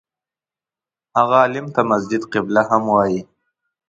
هغه 1.17 1.35
عالم 1.43 1.65
ته 1.75 1.81
مسجد 1.91 2.21
قبله 2.33 2.61
هم 2.69 2.83
وایي. 2.93 3.21